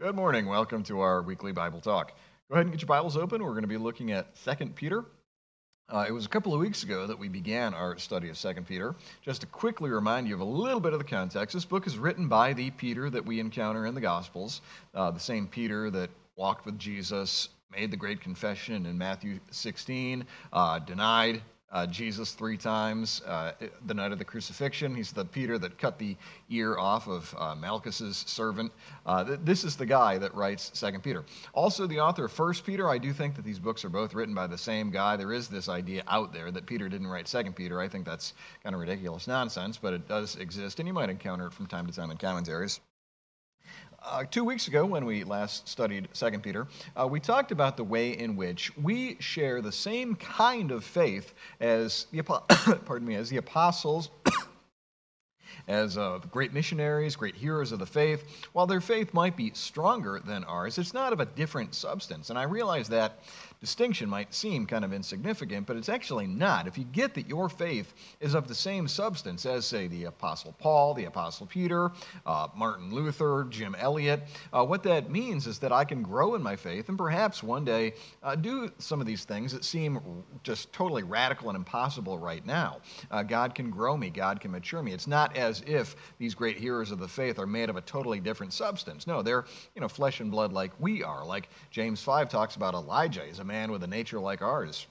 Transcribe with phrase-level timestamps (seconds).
[0.00, 0.46] Good morning.
[0.46, 2.08] Welcome to our weekly Bible talk.
[2.48, 3.40] Go ahead and get your Bibles open.
[3.40, 5.04] We're going to be looking at 2 Peter.
[5.88, 8.54] Uh, it was a couple of weeks ago that we began our study of 2
[8.62, 8.96] Peter.
[9.22, 11.96] Just to quickly remind you of a little bit of the context, this book is
[11.96, 14.62] written by the Peter that we encounter in the Gospels,
[14.94, 20.26] uh, the same Peter that walked with Jesus, made the great confession in Matthew 16,
[20.52, 21.40] uh, denied
[21.74, 23.52] uh, Jesus three times uh,
[23.86, 24.94] the night of the crucifixion.
[24.94, 26.16] He's the Peter that cut the
[26.48, 28.72] ear off of uh, Malchus's servant.
[29.04, 31.24] Uh, th- this is the guy that writes Second Peter.
[31.52, 32.88] Also, the author of First Peter.
[32.88, 35.16] I do think that these books are both written by the same guy.
[35.16, 37.80] There is this idea out there that Peter didn't write Second Peter.
[37.80, 41.48] I think that's kind of ridiculous nonsense, but it does exist, and you might encounter
[41.48, 42.80] it from time to time in commentaries.
[44.06, 47.84] Uh, two weeks ago, when we last studied 2 Peter, uh, we talked about the
[47.84, 52.22] way in which we share the same kind of faith as the,
[52.84, 54.10] pardon me, as the apostles,
[55.68, 58.24] as uh, great missionaries, great heroes of the faith.
[58.52, 62.28] While their faith might be stronger than ours, it's not of a different substance.
[62.28, 63.20] And I realize that
[63.64, 66.66] distinction might seem kind of insignificant, but it's actually not.
[66.66, 70.54] If you get that your faith is of the same substance as, say, the Apostle
[70.58, 71.90] Paul, the Apostle Peter,
[72.26, 76.42] uh, Martin Luther, Jim Elliot, uh, what that means is that I can grow in
[76.42, 79.98] my faith and perhaps one day uh, do some of these things that seem
[80.42, 82.82] just totally radical and impossible right now.
[83.10, 84.92] Uh, God can grow me, God can mature me.
[84.92, 88.20] It's not as if these great heroes of the faith are made of a totally
[88.20, 89.06] different substance.
[89.06, 91.24] No, they're you know flesh and blood like we are.
[91.24, 93.22] Like James 5 talks about Elijah.
[93.26, 94.86] He's a man man with a nature like ours.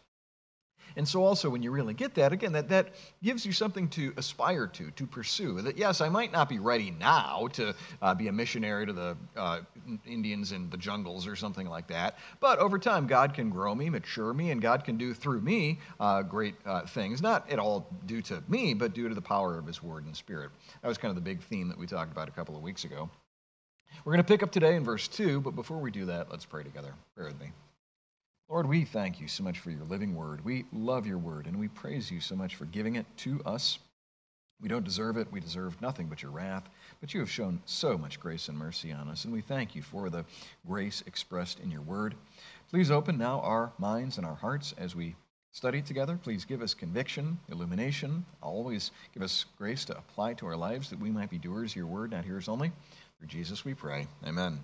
[0.95, 2.89] And so, also, when you really get that, again, that, that
[3.23, 5.59] gives you something to aspire to, to pursue.
[5.61, 9.17] That, yes, I might not be ready now to uh, be a missionary to the
[9.36, 9.61] uh,
[10.05, 13.89] Indians in the jungles or something like that, but over time, God can grow me,
[13.89, 17.23] mature me, and God can do through me uh, great uh, things.
[17.23, 20.16] Not at all due to me, but due to the power of His Word and
[20.16, 20.52] Spirit.
[20.83, 22.83] That was kind of the big theme that we talked about a couple of weeks
[22.83, 23.09] ago.
[24.05, 26.45] We're going to pick up today in verse 2, but before we do that, let's
[26.45, 26.94] pray together.
[27.16, 27.52] Pray with me.
[28.53, 30.45] Lord, we thank you so much for your living word.
[30.45, 33.80] We love your word, and we praise you so much for giving it to us.
[34.61, 35.27] We don't deserve it.
[35.31, 36.69] We deserve nothing but your wrath.
[37.02, 39.81] But you have shown so much grace and mercy on us, and we thank you
[39.81, 40.23] for the
[40.67, 42.13] grace expressed in your word.
[42.69, 45.15] Please open now our minds and our hearts as we
[45.52, 46.19] study together.
[46.21, 48.23] Please give us conviction, illumination.
[48.43, 51.77] Always give us grace to apply to our lives that we might be doers of
[51.77, 52.71] your word, not hearers only.
[53.17, 54.05] Through Jesus we pray.
[54.27, 54.59] Amen.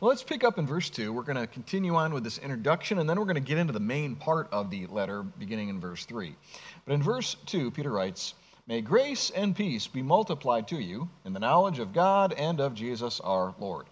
[0.00, 1.12] Let's pick up in verse 2.
[1.12, 3.72] We're going to continue on with this introduction, and then we're going to get into
[3.72, 6.34] the main part of the letter beginning in verse 3.
[6.84, 8.34] But in verse 2, Peter writes,
[8.66, 12.74] May grace and peace be multiplied to you in the knowledge of God and of
[12.74, 13.86] Jesus our Lord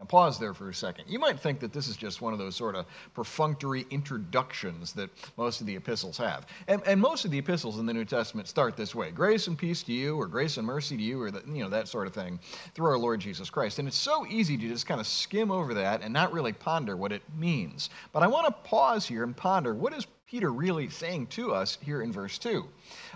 [0.00, 1.04] and pause there for a second.
[1.08, 5.10] You might think that this is just one of those sort of perfunctory introductions that
[5.36, 6.46] most of the epistles have.
[6.68, 9.58] And, and most of the epistles in the New Testament start this way grace and
[9.58, 12.06] peace to you, or grace and mercy to you, or the, you know, that sort
[12.06, 12.40] of thing,
[12.74, 13.78] through our Lord Jesus Christ.
[13.78, 16.96] And it's so easy to just kind of skim over that and not really ponder
[16.96, 17.90] what it means.
[18.12, 21.76] But I want to pause here and ponder what is Peter really saying to us
[21.82, 22.64] here in verse 2?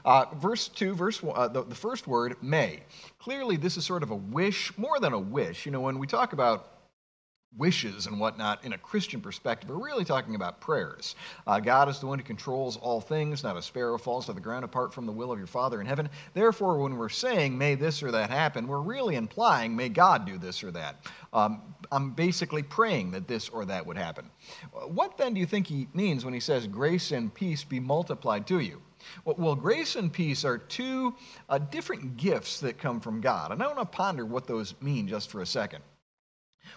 [0.05, 2.81] Uh, verse 2, verse uh, the, the first word, may.
[3.21, 5.65] Clearly, this is sort of a wish, more than a wish.
[5.65, 6.74] You know, when we talk about
[7.57, 9.71] wishes and whatnot in a Christian perspective.
[9.71, 11.15] We're really talking about prayers.
[11.47, 14.41] Uh, God is the one who controls all things, not a sparrow falls to the
[14.41, 16.09] ground apart from the will of your Father in heaven.
[16.33, 20.39] Therefore, when we're saying, may this or that happen, we're really implying, may God do
[20.39, 21.07] this or that.
[21.33, 21.63] Um,
[21.93, 24.31] I'm basically praying that this or that would happen.
[24.73, 28.47] What then do you think he means when he says, grace and peace be multiplied
[28.49, 28.83] to you?
[29.25, 31.15] Well, grace and peace are two
[31.49, 33.53] uh, different gifts that come from God.
[33.53, 35.83] And I want to ponder what those mean just for a second.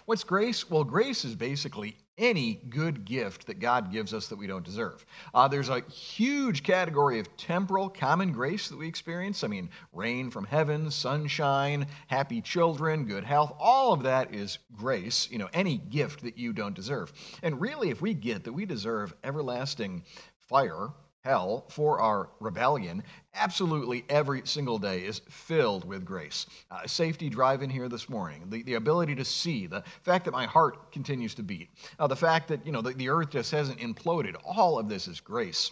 [0.05, 0.69] What's grace?
[0.69, 5.05] Well, grace is basically any good gift that God gives us that we don't deserve.
[5.33, 9.43] Uh, there's a huge category of temporal common grace that we experience.
[9.43, 15.29] I mean, rain from heaven, sunshine, happy children, good health, all of that is grace,
[15.29, 17.13] you know, any gift that you don't deserve.
[17.43, 20.03] And really, if we get that we deserve everlasting
[20.37, 20.89] fire,
[21.23, 26.45] hell for our rebellion, absolutely every single day is filled with grace.
[26.71, 30.45] Uh, safety driving here this morning, the, the ability to see, the fact that my
[30.45, 31.69] heart continues to beat,
[31.99, 35.07] uh, the fact that you know the, the earth just hasn't imploded, all of this
[35.07, 35.71] is grace.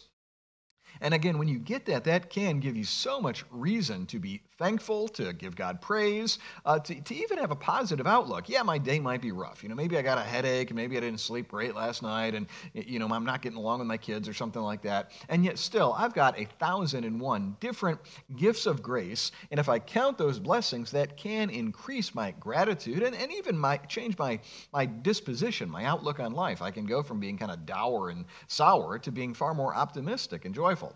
[1.01, 4.42] And again, when you get that, that can give you so much reason to be
[4.57, 8.47] thankful, to give God praise, uh, to, to even have a positive outlook.
[8.47, 9.62] Yeah, my day might be rough.
[9.62, 12.47] You know, maybe I got a headache, maybe I didn't sleep great last night, and,
[12.74, 15.12] you know, I'm not getting along with my kids or something like that.
[15.27, 18.00] And yet, still, I've got a thousand and one different
[18.38, 19.33] gifts of grace.
[19.51, 23.75] And if I count those blessings, that can increase my gratitude and, and even my,
[23.77, 24.39] change my,
[24.71, 26.62] my disposition, my outlook on life.
[26.62, 30.45] I can go from being kind of dour and sour to being far more optimistic
[30.45, 30.94] and joyful.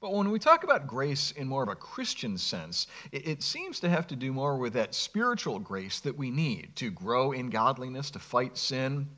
[0.00, 3.80] But when we talk about grace in more of a Christian sense, it, it, seems
[3.80, 7.50] to have to do more with that spiritual grace that we need to grow in
[7.50, 9.08] godliness, to fight sin,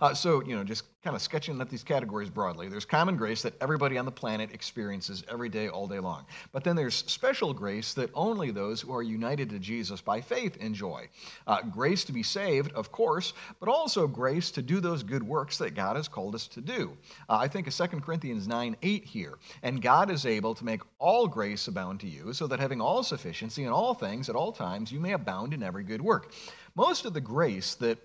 [0.00, 3.42] uh, so, you know, just kind of sketching out these categories broadly, there's common grace
[3.42, 6.24] that everybody on the planet experiences every day, all day long.
[6.52, 10.56] But then there's special grace that only those who are united to Jesus by faith
[10.58, 11.08] enjoy.
[11.46, 15.58] Uh, grace to be saved, of course, but also grace to do those good works
[15.58, 16.96] that God has called us to do.
[17.28, 19.38] Uh, I think of 2 Corinthians 9 8 here.
[19.62, 23.02] And God is able to make all grace abound to you, so that having all
[23.02, 26.32] sufficiency in all things at all times, you may abound in every good work.
[26.74, 27.98] Most of the grace that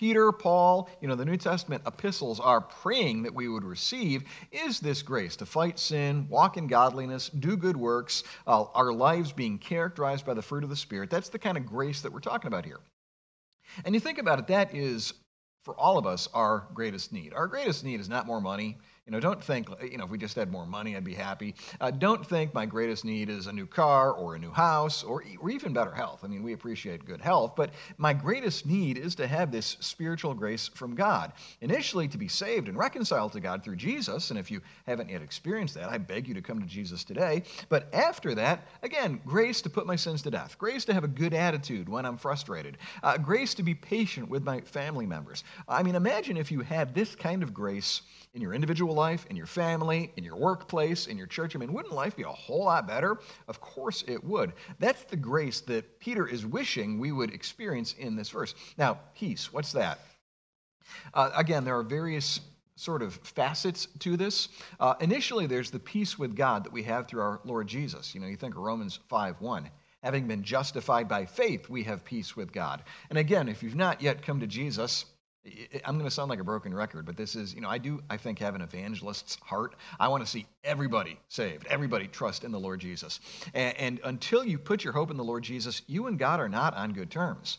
[0.00, 4.80] Peter, Paul, you know, the New Testament epistles are praying that we would receive is
[4.80, 9.58] this grace to fight sin, walk in godliness, do good works, uh, our lives being
[9.58, 11.10] characterized by the fruit of the Spirit.
[11.10, 12.80] That's the kind of grace that we're talking about here.
[13.84, 15.12] And you think about it, that is,
[15.64, 17.34] for all of us, our greatest need.
[17.34, 18.78] Our greatest need is not more money,
[19.10, 21.56] you know, don't think, you know, if we just had more money, I'd be happy.
[21.80, 25.24] Uh, don't think my greatest need is a new car or a new house or,
[25.40, 26.20] or even better health.
[26.22, 30.32] I mean, we appreciate good health, but my greatest need is to have this spiritual
[30.32, 31.32] grace from God.
[31.60, 34.30] Initially, to be saved and reconciled to God through Jesus.
[34.30, 37.42] And if you haven't yet experienced that, I beg you to come to Jesus today.
[37.68, 41.08] But after that, again, grace to put my sins to death, grace to have a
[41.08, 45.42] good attitude when I'm frustrated, uh, grace to be patient with my family members.
[45.68, 48.02] I mean, imagine if you had this kind of grace
[48.34, 51.56] in your individual life, in your family, in your workplace, in your church.
[51.56, 53.18] I mean, wouldn't life be a whole lot better?
[53.48, 54.52] Of course it would.
[54.78, 58.54] That's the grace that Peter is wishing we would experience in this verse.
[58.76, 59.98] Now, peace, what's that?
[61.14, 62.40] Uh, again, there are various
[62.76, 64.48] sort of facets to this.
[64.78, 68.14] Uh, initially, there's the peace with God that we have through our Lord Jesus.
[68.14, 69.70] You know, you think of Romans 5 1.
[70.02, 72.82] Having been justified by faith, we have peace with God.
[73.10, 75.04] And again, if you've not yet come to Jesus,
[75.86, 78.02] I'm going to sound like a broken record, but this is, you know, I do,
[78.10, 79.74] I think, have an evangelist's heart.
[79.98, 83.20] I want to see everybody saved, everybody trust in the Lord Jesus.
[83.54, 86.48] And, and, until you put your hope in the Lord Jesus, you and God are
[86.48, 87.58] not on good terms.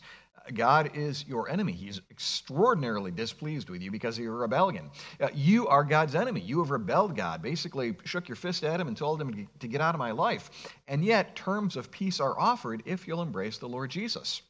[0.54, 1.72] God is your enemy.
[1.72, 4.90] He's extraordinarily displeased with you because of your rebellion.
[5.20, 6.40] Uh, you are God's enemy.
[6.40, 9.80] You have rebelled God, basically shook your fist at him and told him to get
[9.80, 10.50] out of my life.
[10.88, 14.42] And yet, terms of peace are offered if you'll embrace the Lord Jesus.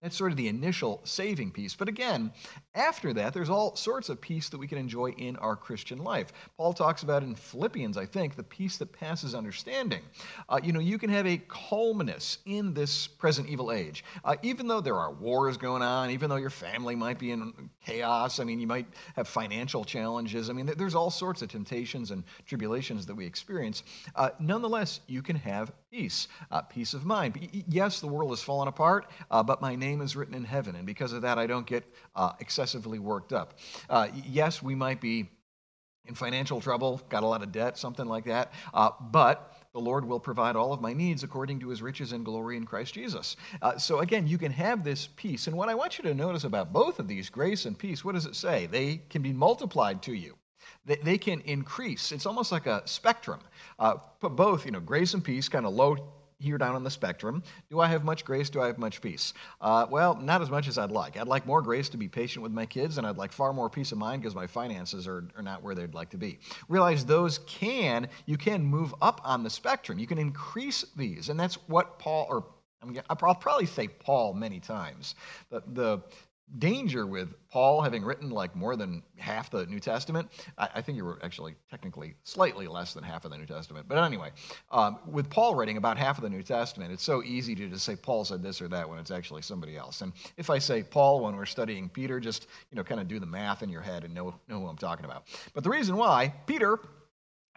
[0.00, 1.74] That's sort of the initial saving piece.
[1.74, 2.32] But again,
[2.76, 6.32] after that, there's all sorts of peace that we can enjoy in our Christian life.
[6.56, 10.02] Paul talks about in Philippians, I think, the peace that passes understanding.
[10.48, 14.04] Uh, you know, you can have a calmness in this present evil age.
[14.24, 17.52] Uh, even though there are wars going on, even though your family might be in
[17.84, 18.86] chaos, I mean, you might
[19.16, 20.48] have financial challenges.
[20.48, 23.82] I mean, there's all sorts of temptations and tribulations that we experience.
[24.14, 27.48] Uh, nonetheless, you can have peace, uh, peace of mind.
[27.68, 30.86] Yes, the world is fallen apart, uh, but my name is written in heaven, and
[30.86, 33.58] because of that, I don't get uh, excessively worked up.
[33.88, 35.28] Uh, yes, we might be
[36.04, 40.04] in financial trouble, got a lot of debt, something like that, uh, but the Lord
[40.04, 43.36] will provide all of my needs according to his riches and glory in Christ Jesus.
[43.60, 45.46] Uh, so again, you can have this peace.
[45.46, 48.14] And what I want you to notice about both of these, grace and peace, what
[48.14, 48.66] does it say?
[48.66, 50.36] They can be multiplied to you.
[50.86, 52.12] They, they can increase.
[52.12, 53.40] It's almost like a spectrum.
[53.78, 55.96] Uh, both, you know, grace and peace, kind of low
[56.38, 57.42] here down on the spectrum.
[57.70, 58.48] Do I have much grace?
[58.48, 59.34] Do I have much peace?
[59.60, 61.16] Uh, well, not as much as I'd like.
[61.16, 63.68] I'd like more grace to be patient with my kids, and I'd like far more
[63.68, 66.38] peace of mind because my finances are, are not where they'd like to be.
[66.68, 69.98] Realize those can, you can move up on the spectrum.
[69.98, 72.44] You can increase these, and that's what Paul, or
[73.10, 75.16] I'll probably say Paul many times.
[75.50, 75.98] The, the,
[76.56, 80.30] danger with Paul having written like more than half the New Testament.
[80.56, 83.86] I, I think you were actually technically slightly less than half of the New Testament.
[83.88, 84.30] But anyway,
[84.70, 87.84] um, with Paul writing about half of the New Testament, it's so easy to just
[87.84, 90.00] say Paul said this or that when it's actually somebody else.
[90.00, 93.18] And if I say Paul when we're studying Peter, just you know kind of do
[93.18, 95.24] the math in your head and know, know who I'm talking about.
[95.54, 96.78] But the reason why Peter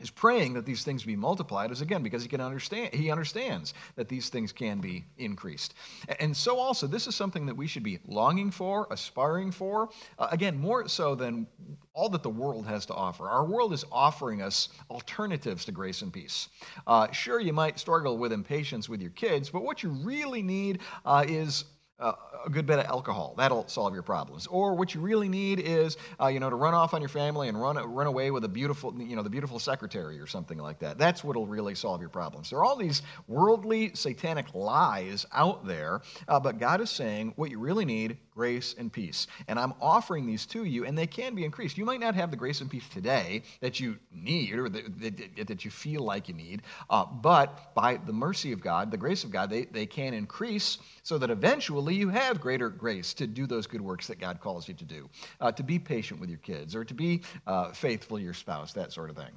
[0.02, 3.74] is praying that these things be multiplied is again because he can understand he understands
[3.96, 5.76] that these things can be increased.
[6.20, 9.90] And so also this is something that we should be longing for aspiring for
[10.20, 11.48] uh, again more so than
[11.94, 13.30] all that the world has to offer.
[13.30, 16.50] Our world is offering us alternatives to grace and peace.
[16.88, 20.80] Uh, sure you might struggle with impatience with your kids but what you really need
[21.06, 21.66] uh, is
[22.02, 22.14] uh,
[22.46, 23.36] a good bit of alcohol.
[23.38, 24.48] That'll solve your problems.
[24.48, 27.48] Or what you really need is, uh, you know, to run off on your family
[27.48, 30.80] and run run away with a beautiful, you know, the beautiful secretary or something like
[30.80, 30.98] that.
[30.98, 32.50] That's what'll really solve your problems.
[32.50, 37.52] There are all these worldly, satanic lies out there, uh, but God is saying what
[37.52, 39.28] you really need grace and peace.
[39.48, 41.78] And I'm offering these to you, and they can be increased.
[41.78, 45.66] You might not have the grace and peace today that you need or that, that
[45.66, 49.32] you feel like you need, uh, but by the mercy of God, the grace of
[49.32, 53.68] God, they, they can increase so that eventually you have greater grace to do those
[53.68, 56.76] good works that God calls you to do, uh, to be patient with your kids
[56.76, 59.32] or to be uh, faithful to your spouse, that sort of thing.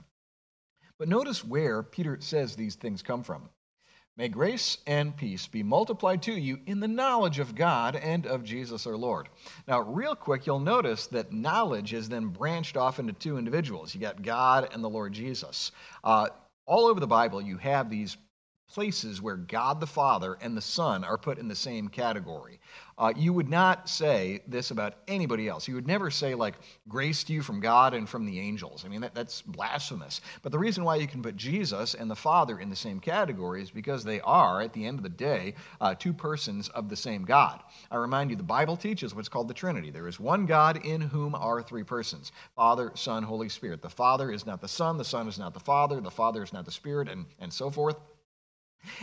[0.98, 3.48] But notice where Peter says these things come from.
[4.16, 8.44] May grace and peace be multiplied to you in the knowledge of God and of
[8.44, 9.28] Jesus our Lord.
[9.66, 13.92] Now, real quick, you'll notice that knowledge is then branched off into two individuals.
[13.92, 15.72] You got God and the Lord Jesus.
[16.04, 16.28] Uh,
[16.64, 18.16] all over the Bible, you have these
[18.72, 22.60] places where God the Father and the Son are put in the same category.
[22.96, 25.66] Uh, you would not say this about anybody else.
[25.66, 26.54] You would never say, like,
[26.88, 28.84] grace to you from God and from the angels.
[28.84, 30.20] I mean, that, that's blasphemous.
[30.42, 33.62] But the reason why you can put Jesus and the Father in the same category
[33.62, 36.96] is because they are, at the end of the day, uh, two persons of the
[36.96, 37.62] same God.
[37.90, 39.90] I remind you, the Bible teaches what's called the Trinity.
[39.90, 43.82] There is one God in whom are three persons Father, Son, Holy Spirit.
[43.82, 46.52] The Father is not the Son, the Son is not the Father, the Father is
[46.52, 47.96] not the Spirit, and, and so forth.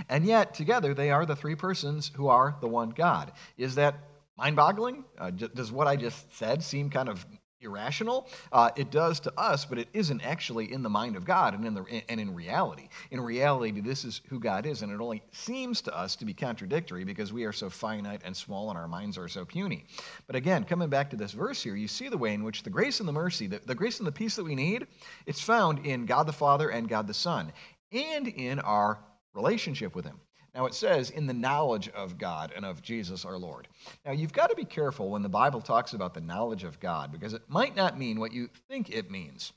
[0.10, 3.32] And yet, together, they are the three persons who are the one God.
[3.58, 3.96] Is that
[4.38, 5.04] mind boggling?
[5.18, 7.26] Uh, does what I just said seem kind of
[7.62, 8.28] irrational?
[8.52, 11.66] Uh, it does to us, but it isn't actually in the mind of God and
[11.66, 12.90] in, the, and in reality.
[13.12, 16.34] In reality, this is who God is, and it only seems to us to be
[16.34, 19.86] contradictory because we are so finite and small and our minds are so puny.
[20.28, 22.70] But again, coming back to this verse here, you see the way in which the
[22.70, 24.88] grace and the mercy, the, the grace and the peace that we need,
[25.26, 27.52] it's found in God the Father and God the Son,
[27.92, 29.00] and in our
[29.34, 30.20] relationship with Him.
[30.54, 33.68] Now it says, in the knowledge of God and of Jesus our Lord.
[34.06, 37.12] Now you've got to be careful when the Bible talks about the knowledge of God
[37.12, 39.54] because it might not mean what you think it means.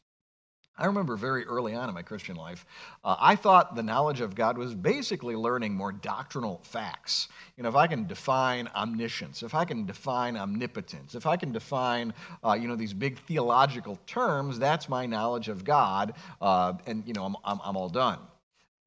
[0.77, 2.67] I remember very early on in my Christian life,
[3.05, 7.29] uh, I thought the knowledge of God was basically learning more doctrinal facts.
[7.57, 11.53] You know, if I can define omniscience, if I can define omnipotence, if I can
[11.53, 12.13] define,
[12.45, 17.13] uh, you know, these big theological terms, that's my knowledge of God, uh, and, you
[17.13, 18.19] know, I'm, I'm, I'm all done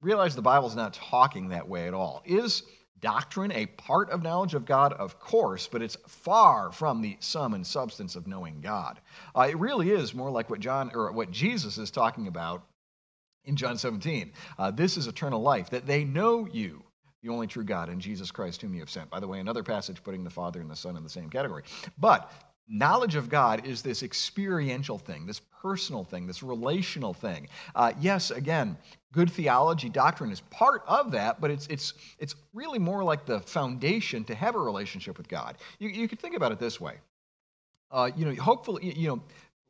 [0.02, 2.22] realize the Bible's not talking that way at all.
[2.26, 2.64] Is
[3.00, 4.94] doctrine a part of knowledge of God?
[4.94, 9.00] Of course, but it's far from the sum and substance of knowing God.
[9.36, 12.64] Uh, it really is more like what John or what Jesus is talking about
[13.46, 14.32] in John 17.
[14.58, 16.84] Uh, this is eternal life, that they know you,
[17.24, 19.10] the only true God, and Jesus Christ, whom you have sent.
[19.10, 21.64] By the way, another passage putting the Father and the Son in the same category.
[21.98, 22.32] But
[22.68, 27.48] knowledge of God is this experiential thing, this personal thing, this relational thing.
[27.76, 28.78] Uh, yes, again,
[29.12, 33.40] good theology, doctrine is part of that, but it's, it's, it's really more like the
[33.42, 35.58] foundation to have a relationship with God.
[35.80, 36.96] You, you could think about it this way.
[37.90, 39.22] Uh, you know, hopefully, you know,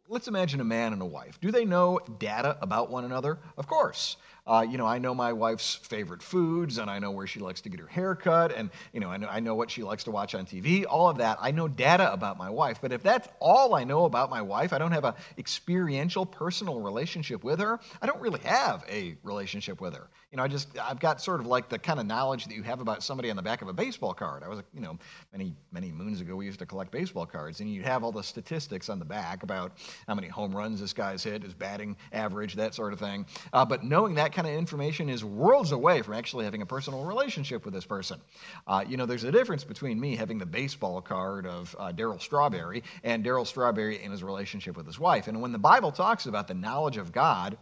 [0.08, 1.40] let's imagine a man and a wife.
[1.40, 3.38] Do they know data about one another?
[3.58, 4.18] Of course.
[4.48, 7.60] Uh, you know, I know my wife's favorite foods, and I know where she likes
[7.62, 10.06] to get her hair cut, and you know, I know, I know what she likes
[10.06, 10.86] to watch on TV.
[10.90, 12.80] All of that, I know data about my wife.
[12.82, 16.80] But if that's all I know about my wife, I don't have an experiential, personal
[16.80, 17.80] relationship with her.
[18.02, 20.08] I don't really have a relationship with her.
[20.32, 22.64] You know, I just I've got sort of like the kind of knowledge that you
[22.64, 24.44] have about somebody on the back of a baseball card.
[24.44, 24.98] I was, you know,
[25.34, 28.24] many many moons ago we used to collect baseball cards, and you'd have all the
[28.24, 29.74] statistics on the back about
[30.08, 33.26] how many home runs this guy's hit, his batting average, that sort of thing.
[33.52, 37.04] Uh, but knowing that kind of information is worlds away from actually having a personal
[37.06, 38.22] relationship with this person.
[38.68, 42.22] Uh, you know, there's a difference between me having the baseball card of uh, Darryl
[42.22, 45.28] Strawberry and Darryl Strawberry in his relationship with his wife.
[45.28, 47.58] And when the Bible talks about the knowledge of God,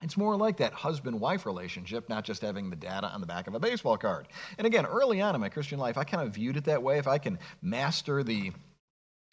[0.00, 3.46] it's more like that husband wife relationship, not just having the data on the back
[3.46, 4.28] of a baseball card.
[4.56, 6.96] And again, early on in my Christian life, I kind of viewed it that way.
[6.96, 8.52] If I can master the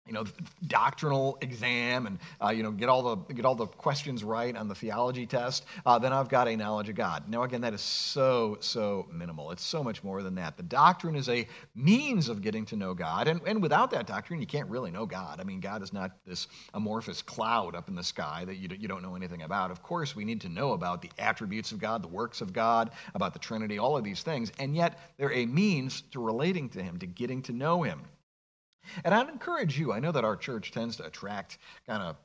[0.06, 0.24] you know,
[0.68, 4.68] doctrinal exam and uh, you know get all the get all the questions right on
[4.68, 7.28] the theology test, uh, then I've got a knowledge of God.
[7.28, 9.52] Now, again, that is so so minimal.
[9.52, 10.58] It's so much more than that.
[10.58, 14.40] The doctrine is a means of getting to know God, and and without that doctrine,
[14.40, 15.42] you can't really know God.
[15.42, 18.88] I mean, God is not this amorphous cloud up in the sky that you you
[18.88, 19.72] don't know anything about.
[19.72, 22.92] Of course, we need to know about the attributes of God, the works of God,
[23.16, 26.84] about the Trinity, all of these things, and yet they're a means to relating to
[26.84, 28.02] Him, to getting to know Him.
[29.04, 32.18] And I'd encourage you, I know that our church tends to attract kind of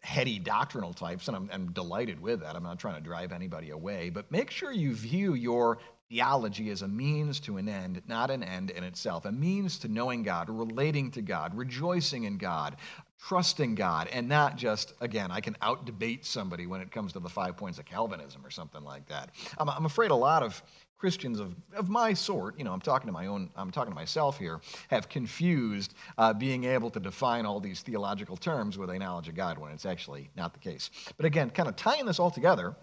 [0.00, 2.56] heady doctrinal types, and I'm, I'm, delighted with that.
[2.56, 5.78] I'm not trying to drive anybody away, but make sure you view your
[6.10, 9.88] theology as a means to an end, not an end in itself, a means to
[9.88, 12.76] knowing God, relating to God, rejoicing in God,
[13.20, 17.20] trusting God, and not just, again, I can out debate somebody when it comes to
[17.20, 19.30] the five points of Calvinism or something like that.
[19.58, 20.62] I'm, I'm afraid a lot of
[20.98, 23.94] Christians of, of my sort, you know, I'm talking to my own, I'm talking to
[23.94, 28.98] myself here, have confused uh, being able to define all these theological terms with a
[28.98, 30.90] knowledge of God when it's actually not the case.
[31.16, 32.74] But again, kind of tying this all together,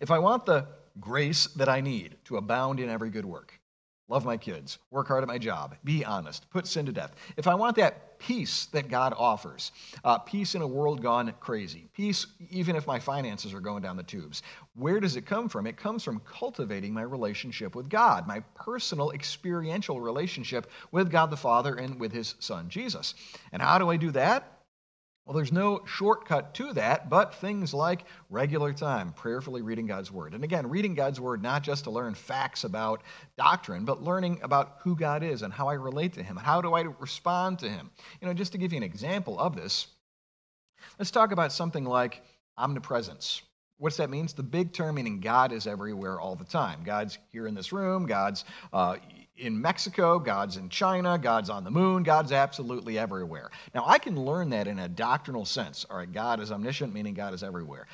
[0.00, 0.66] if I want the
[0.98, 3.59] grace that I need to abound in every good work,
[4.10, 7.14] love my kids, work hard at my job, be honest, put sin to death.
[7.36, 9.70] If I want that peace that God offers,
[10.04, 13.96] uh, peace in a world gone crazy, peace even if my finances are going down
[13.96, 14.42] the tubes,
[14.74, 15.66] where does it come from?
[15.66, 21.36] It comes from cultivating my relationship with God, my personal experiential relationship with God the
[21.36, 23.14] Father and with His Son Jesus.
[23.52, 24.59] And how do I do that?
[25.30, 30.34] Well, there's no shortcut to that, but things like regular time, prayerfully reading God's Word.
[30.34, 33.02] And again, reading God's Word not just to learn facts about
[33.38, 36.34] doctrine, but learning about who God is and how I relate to Him.
[36.34, 37.92] How do I respond to Him?
[38.20, 39.86] You know, just to give you an example of this,
[40.98, 42.22] let's talk about something like
[42.58, 43.42] omnipresence.
[43.78, 44.24] What's that mean?
[44.24, 46.80] It's the big term meaning God is everywhere all the time.
[46.82, 48.96] God's here in this room, God's uh,
[49.40, 53.50] in Mexico, God's in China, God's on the moon, God's absolutely everywhere.
[53.74, 55.86] Now, I can learn that in a doctrinal sense.
[55.90, 57.86] All right, God is omniscient, meaning God is everywhere.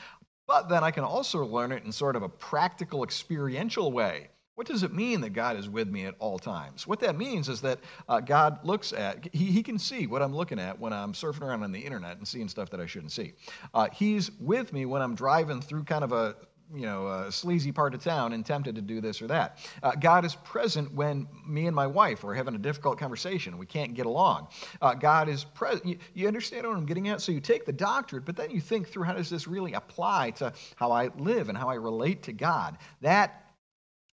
[0.47, 4.29] But then I can also learn it in sort of a practical, experiential way.
[4.57, 6.87] What does it mean that God is with me at all times?
[6.87, 10.35] What that means is that uh, God looks at, he, he can see what I'm
[10.35, 13.12] looking at when I'm surfing around on the internet and seeing stuff that I shouldn't
[13.12, 13.35] see.
[13.75, 16.37] Uh, he's with me when I'm driving through kind of a
[16.75, 19.59] you know, a sleazy part of town and tempted to do this or that.
[19.83, 23.57] Uh, God is present when me and my wife are having a difficult conversation.
[23.57, 24.49] We can't get along.
[24.83, 25.87] Uh, God is present.
[25.87, 27.21] You, you, understand what I'm getting at?
[27.21, 30.31] So you take the doctrine, but then you think through how does this really apply
[30.33, 32.79] to how I live and how I relate to God.
[33.01, 33.45] That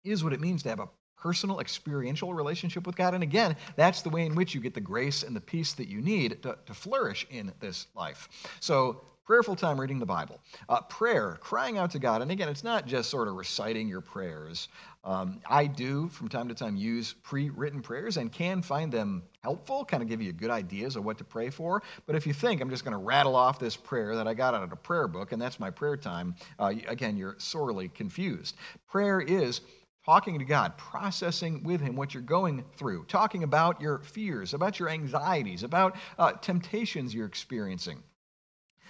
[0.04, 0.88] is what it means to have a
[1.18, 3.14] personal, experiential relationship with God.
[3.14, 5.88] And again, that's the way in which you get the grace and the peace that
[5.88, 8.30] you need to, to flourish in this life.
[8.60, 12.22] So prayerful time reading the Bible, uh, prayer, crying out to God.
[12.22, 14.70] And again, it's not just sort of reciting your prayers.
[15.04, 19.22] Um, I do, from time to time, use pre written prayers and can find them
[19.44, 21.84] helpful, kind of give you good ideas of what to pray for.
[22.06, 24.54] But if you think I'm just going to rattle off this prayer that I got
[24.54, 28.56] out of a prayer book and that's my prayer time, uh, again, you're sorely confused.
[28.88, 29.60] Prayer is
[30.06, 34.80] talking to God, processing with Him what you're going through, talking about your fears, about
[34.80, 38.02] your anxieties, about uh, temptations you're experiencing.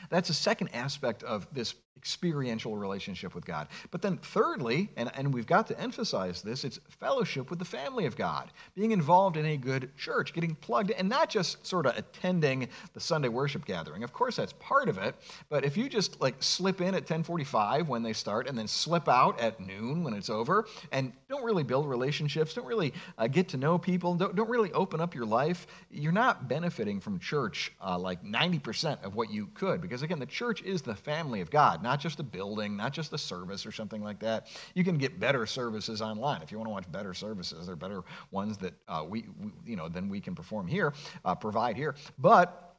[0.09, 3.67] That's a second aspect of this experiential relationship with God.
[3.91, 8.05] But then, thirdly, and, and we've got to emphasize this, it's fellowship with the family
[8.05, 11.85] of God, being involved in a good church, getting plugged in, and not just sort
[11.85, 14.03] of attending the Sunday worship gathering.
[14.03, 15.15] Of course, that's part of it,
[15.49, 19.09] but if you just like slip in at 1045 when they start and then slip
[19.09, 23.47] out at noon when it's over and don't really build relationships, don't really uh, get
[23.49, 27.71] to know people, don't, don't really open up your life, you're not benefiting from church
[27.81, 29.81] uh, like 90% of what you could.
[29.81, 33.13] Because again, the church is the family of God, not just a building, not just
[33.13, 34.47] a service or something like that.
[34.75, 36.41] You can get better services online.
[36.41, 39.51] If you want to watch better services, there are better ones that uh, we, we,
[39.65, 41.95] you know, than we can perform here, uh, provide here.
[42.17, 42.75] But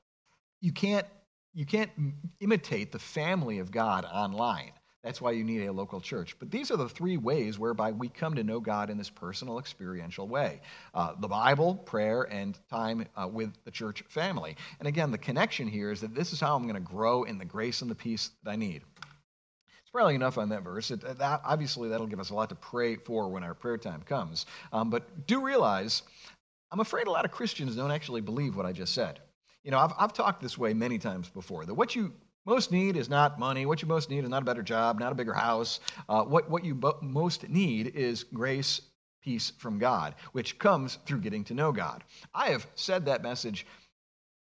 [0.60, 1.06] you can't
[1.54, 1.90] you can't
[2.40, 4.72] imitate the family of God online.
[5.04, 6.36] That's why you need a local church.
[6.40, 9.58] But these are the three ways whereby we come to know God in this personal,
[9.58, 10.60] experiential way
[10.92, 14.56] uh, the Bible, prayer, and time uh, with the church family.
[14.80, 17.38] And again, the connection here is that this is how I'm going to grow in
[17.38, 18.82] the grace and the peace that I need.
[19.88, 20.90] It's probably enough on that verse.
[20.90, 24.02] It, that, obviously, that'll give us a lot to pray for when our prayer time
[24.02, 24.46] comes.
[24.72, 26.02] Um, but do realize,
[26.72, 29.20] I'm afraid a lot of Christians don't actually believe what I just said.
[29.62, 32.12] You know, I've, I've talked this way many times before that what you
[32.48, 33.66] most need is not money.
[33.66, 35.80] What you most need is not a better job, not a bigger house.
[36.08, 38.80] Uh, what, what you bo- most need is grace,
[39.22, 42.02] peace from God, which comes through getting to know God.
[42.34, 43.66] I have said that message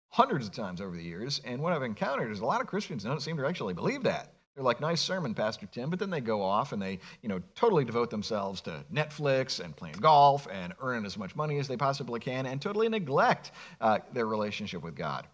[0.09, 3.03] hundreds of times over the years, and what I've encountered is a lot of Christians
[3.03, 4.33] don't seem to actually believe that.
[4.55, 7.39] They're like, nice sermon, Pastor Tim, but then they go off and they, you know,
[7.53, 11.77] totally devote themselves to Netflix and playing golf and earning as much money as they
[11.77, 15.27] possibly can and totally neglect uh, their relationship with God.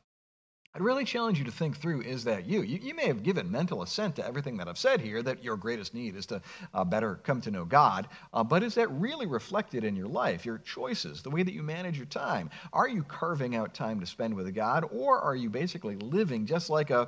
[0.76, 2.64] I'd really challenge you to think through is that you?
[2.64, 2.80] you?
[2.82, 2.96] you?
[2.96, 6.16] may have given mental assent to everything that I've said here, that your greatest need
[6.16, 6.42] is to
[6.74, 10.48] uh, better come to know God, uh, but is that really reflected in your life,
[10.48, 12.50] your choices, the way that you manage your time?
[12.72, 16.72] Are you carving out time to spend with God, or are you basically living just
[16.72, 17.08] like a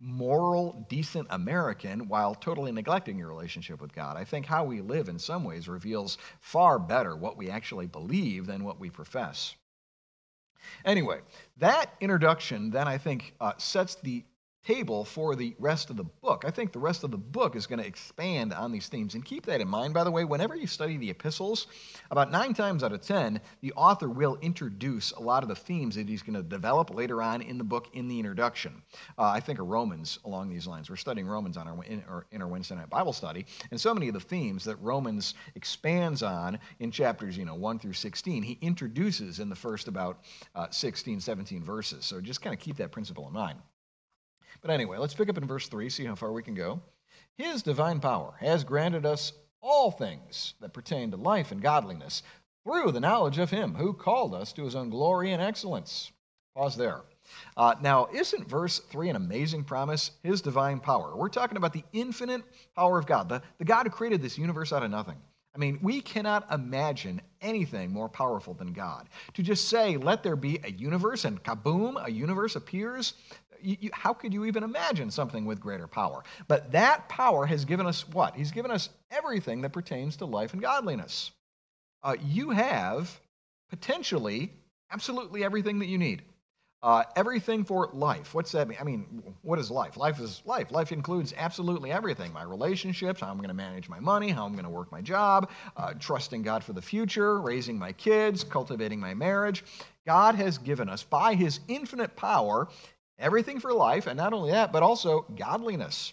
[0.00, 4.16] moral, decent American while totally neglecting your relationship with God?
[4.16, 8.46] I think how we live in some ways reveals far better what we actually believe
[8.46, 9.54] than what we profess.
[10.84, 11.20] Anyway,
[11.58, 14.24] that introduction then I think uh, sets the
[14.66, 16.44] table for the rest of the book.
[16.44, 19.14] I think the rest of the book is going to expand on these themes.
[19.14, 21.68] And keep that in mind, by the way, whenever you study the epistles,
[22.10, 25.94] about nine times out of ten, the author will introduce a lot of the themes
[25.94, 28.82] that he's going to develop later on in the book in the introduction.
[29.16, 30.90] Uh, I think of Romans along these lines.
[30.90, 33.94] We're studying Romans on our, in, our, in our Wednesday night Bible study, and so
[33.94, 38.42] many of the themes that Romans expands on in chapters, you know, 1 through 16,
[38.42, 40.24] he introduces in the first about
[40.56, 42.04] uh, 16, 17 verses.
[42.04, 43.58] So just kind of keep that principle in mind.
[44.62, 46.80] But anyway, let's pick up in verse 3, see how far we can go.
[47.36, 52.22] His divine power has granted us all things that pertain to life and godliness
[52.64, 56.10] through the knowledge of him who called us to his own glory and excellence.
[56.54, 57.00] Pause there.
[57.56, 60.12] Uh, now, isn't verse 3 an amazing promise?
[60.22, 61.16] His divine power.
[61.16, 62.42] We're talking about the infinite
[62.74, 65.16] power of God, the, the God who created this universe out of nothing.
[65.56, 69.08] I mean, we cannot imagine anything more powerful than God.
[69.34, 73.14] To just say, let there be a universe, and kaboom, a universe appears,
[73.66, 76.22] you, how could you even imagine something with greater power?
[76.48, 78.36] But that power has given us what?
[78.36, 81.32] He's given us everything that pertains to life and godliness.
[82.02, 83.20] Uh, you have
[83.68, 84.52] potentially
[84.92, 86.22] absolutely everything that you need.
[86.82, 88.32] Uh, everything for life.
[88.34, 88.78] What's that mean?
[88.80, 89.96] I mean, what is life?
[89.96, 90.70] Life is life.
[90.70, 94.52] Life includes absolutely everything my relationships, how I'm going to manage my money, how I'm
[94.52, 99.00] going to work my job, uh, trusting God for the future, raising my kids, cultivating
[99.00, 99.64] my marriage.
[100.06, 102.68] God has given us, by his infinite power,
[103.18, 106.12] everything for life, and not only that, but also godliness.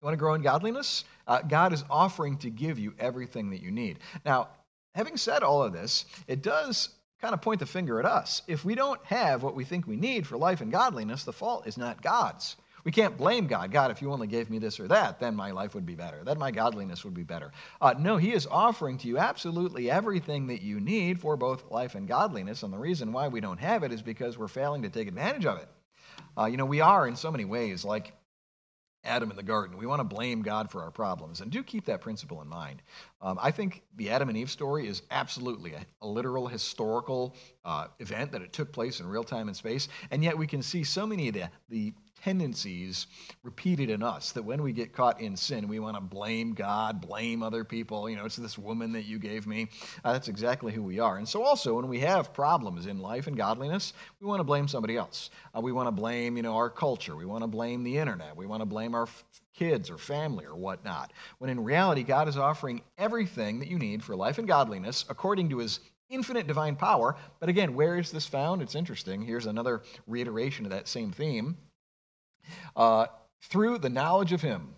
[0.00, 1.04] You want to grow in godliness?
[1.26, 3.98] Uh, God is offering to give you everything that you need.
[4.24, 4.48] Now,
[4.94, 8.42] having said all of this, it does kind of point the finger at us.
[8.46, 11.66] If we don't have what we think we need for life and godliness, the fault
[11.66, 12.56] is not God's.
[12.82, 13.70] We can't blame God.
[13.70, 16.24] God, if you only gave me this or that, then my life would be better.
[16.24, 17.52] Then my godliness would be better.
[17.78, 21.94] Uh, no, He is offering to you absolutely everything that you need for both life
[21.94, 22.62] and godliness.
[22.62, 25.44] And the reason why we don't have it is because we're failing to take advantage
[25.44, 25.68] of it.
[26.38, 28.12] Uh, you know, we are in so many ways like
[29.04, 29.78] Adam in the garden.
[29.78, 31.40] We want to blame God for our problems.
[31.40, 32.82] And do keep that principle in mind.
[33.22, 37.86] Um, I think the Adam and Eve story is absolutely a, a literal historical uh,
[37.98, 39.88] event that it took place in real time and space.
[40.10, 43.06] And yet we can see so many of the, the tendencies
[43.42, 47.00] repeated in us that when we get caught in sin, we want to blame God,
[47.00, 48.08] blame other people.
[48.08, 49.68] You know, it's this woman that you gave me.
[50.04, 51.16] Uh, that's exactly who we are.
[51.18, 54.68] And so, also, when we have problems in life and godliness, we want to blame
[54.68, 55.30] somebody else.
[55.56, 57.16] Uh, we want to blame, you know, our culture.
[57.16, 58.36] We want to blame the internet.
[58.36, 61.12] We want to blame our f- kids or family or whatnot.
[61.38, 65.48] When in reality, God is offering everything that you need for life and godliness according
[65.50, 65.80] to his
[66.10, 67.16] infinite divine power.
[67.38, 68.62] But again, where is this found?
[68.62, 69.22] It's interesting.
[69.22, 71.56] Here's another reiteration of that same theme
[72.76, 73.06] uh,
[73.42, 74.74] through the knowledge of Him.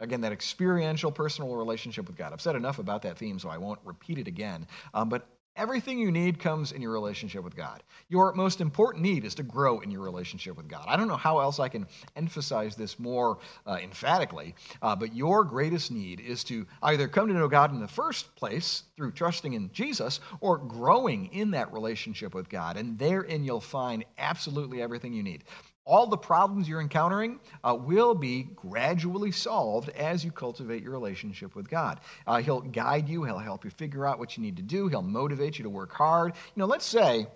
[0.00, 2.32] Again, that experiential personal relationship with God.
[2.32, 4.66] I've said enough about that theme, so I won't repeat it again.
[4.92, 7.82] Um, but everything you need comes in your relationship with God.
[8.08, 10.84] Your most important need is to grow in your relationship with God.
[10.88, 15.44] I don't know how else I can emphasize this more uh, emphatically, uh, but your
[15.44, 19.52] greatest need is to either come to know God in the first place through trusting
[19.52, 22.76] in Jesus or growing in that relationship with God.
[22.76, 25.44] And therein you'll find absolutely everything you need
[25.84, 31.54] all the problems you're encountering uh, will be gradually solved as you cultivate your relationship
[31.54, 32.00] with God.
[32.26, 35.02] Uh, he'll guide you, He'll help you figure out what you need to do, He'll
[35.02, 36.32] motivate you to work hard.
[36.32, 37.26] You know, let's say,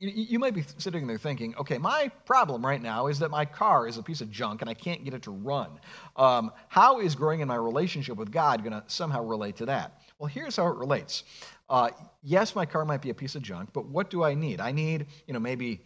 [0.00, 3.44] you, you might be sitting there thinking, okay, my problem right now is that my
[3.44, 5.70] car is a piece of junk and I can't get it to run.
[6.16, 10.00] Um, how is growing in my relationship with God going to somehow relate to that?
[10.18, 11.24] Well, here's how it relates.
[11.68, 11.90] Uh,
[12.22, 14.60] yes, my car might be a piece of junk, but what do I need?
[14.60, 15.80] I need, you know, maybe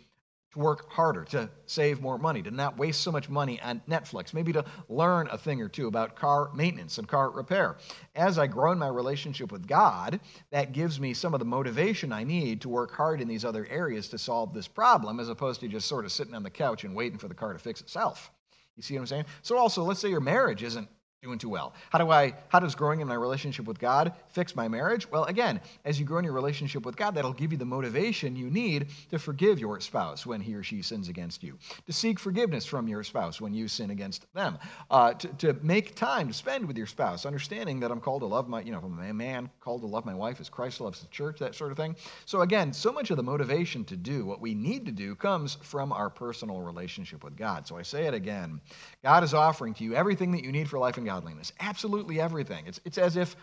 [0.53, 4.35] to work harder, to save more money, to not waste so much money on Netflix,
[4.35, 7.77] maybe to learn a thing or two about car maintenance and car repair.
[8.15, 12.13] As I grow in my relationship with God, that gives me some of the motivation
[12.13, 15.61] I need to work hard in these other areas to solve this problem, as opposed
[15.61, 17.81] to just sort of sitting on the couch and waiting for the car to fix
[17.81, 18.31] itself.
[18.77, 19.25] You see what I'm saying?
[19.43, 20.89] So, also, let's say your marriage isn't
[21.23, 21.73] doing too well.
[21.91, 25.09] How do I how does growing in my relationship with God fix my marriage?
[25.09, 28.35] Well, again, as you grow in your relationship with God, that'll give you the motivation
[28.35, 31.57] you need to forgive your spouse when he or she sins against you,
[31.87, 34.59] to seek forgiveness from your spouse when you sin against them,
[34.91, 38.27] uh, to, to make time to spend with your spouse, understanding that I'm called to
[38.27, 41.03] love my, you know, I'm a man called to love my wife as Christ loves
[41.03, 41.95] the church, that sort of thing.
[42.25, 45.57] So again, so much of the motivation to do what we need to do comes
[45.63, 47.69] from our personal relationship with God.
[47.69, 48.61] So I say it again.
[49.05, 51.53] God is offering to you everything that you need for life and godliness.
[51.61, 52.65] Absolutely everything.
[52.67, 53.37] It's, it's as if,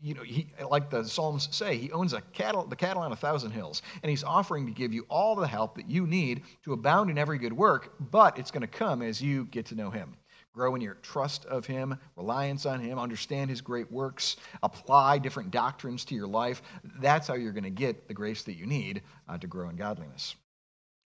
[0.00, 3.16] you know, he, like the Psalms say, he owns a cattle, the cattle on a
[3.16, 6.72] thousand hills, and he's offering to give you all the help that you need to
[6.74, 9.90] abound in every good work, but it's going to come as you get to know
[9.90, 10.16] him.
[10.54, 15.50] Grow in your trust of him, reliance on him, understand his great works, apply different
[15.50, 16.62] doctrines to your life.
[17.00, 19.76] That's how you're going to get the grace that you need uh, to grow in
[19.76, 20.36] godliness.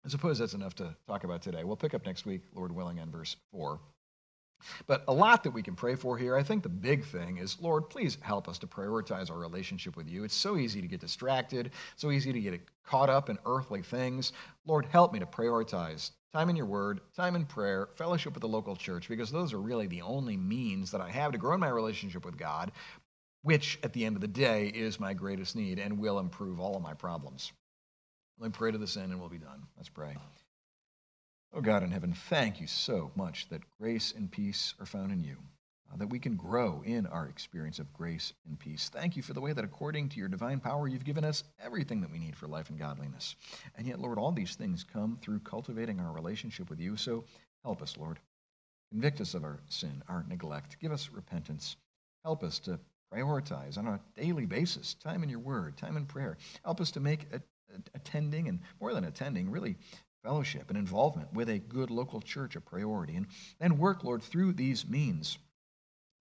[0.04, 1.62] I suppose that's enough to talk about today.
[1.62, 3.78] We'll pick up next week, Lord willing, on verse 4.
[4.86, 6.36] But a lot that we can pray for here.
[6.36, 10.08] I think the big thing is, Lord, please help us to prioritize our relationship with
[10.08, 10.24] you.
[10.24, 14.32] It's so easy to get distracted, so easy to get caught up in earthly things.
[14.66, 18.48] Lord, help me to prioritize time in your word, time in prayer, fellowship with the
[18.48, 21.60] local church, because those are really the only means that I have to grow in
[21.60, 22.70] my relationship with God,
[23.42, 26.76] which at the end of the day is my greatest need and will improve all
[26.76, 27.52] of my problems.
[28.38, 29.66] Let me pray to this end and we'll be done.
[29.76, 30.16] Let's pray.
[31.52, 35.24] Oh God in heaven, thank you so much that grace and peace are found in
[35.24, 35.36] you,
[35.92, 38.88] uh, that we can grow in our experience of grace and peace.
[38.88, 42.00] Thank you for the way that according to your divine power, you've given us everything
[42.02, 43.34] that we need for life and godliness.
[43.74, 46.96] And yet, Lord, all these things come through cultivating our relationship with you.
[46.96, 47.24] So
[47.64, 48.20] help us, Lord.
[48.92, 50.78] Convict us of our sin, our neglect.
[50.80, 51.74] Give us repentance.
[52.24, 52.78] Help us to
[53.12, 56.36] prioritize on a daily basis time in your word, time in prayer.
[56.64, 57.40] Help us to make a,
[57.94, 59.76] attending and more than attending, really
[60.22, 63.16] fellowship and involvement with a good local church a priority.
[63.16, 63.26] And
[63.58, 65.38] then work, Lord, through these means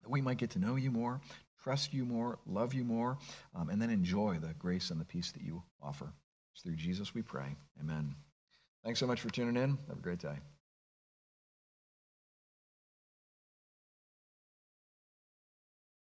[0.03, 1.21] that we might get to know you more,
[1.63, 3.17] trust you more, love you more,
[3.55, 6.11] um, and then enjoy the grace and the peace that you offer.
[6.53, 7.55] It's through Jesus we pray.
[7.79, 8.15] Amen.
[8.83, 9.77] Thanks so much for tuning in.
[9.87, 10.37] Have a great day.